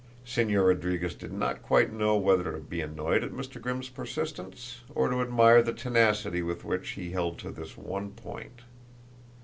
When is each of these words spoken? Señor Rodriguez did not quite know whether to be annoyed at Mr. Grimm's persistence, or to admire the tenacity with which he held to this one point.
Señor 0.25 0.69
Rodriguez 0.69 1.13
did 1.13 1.31
not 1.31 1.61
quite 1.61 1.93
know 1.93 2.17
whether 2.17 2.53
to 2.53 2.57
be 2.57 2.81
annoyed 2.81 3.23
at 3.23 3.29
Mr. 3.29 3.61
Grimm's 3.61 3.87
persistence, 3.89 4.79
or 4.95 5.09
to 5.09 5.21
admire 5.21 5.61
the 5.61 5.73
tenacity 5.73 6.41
with 6.41 6.65
which 6.65 6.93
he 6.97 7.11
held 7.11 7.37
to 7.37 7.51
this 7.51 7.77
one 7.77 8.09
point. 8.09 8.61